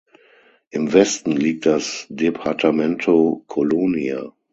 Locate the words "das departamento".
1.67-3.43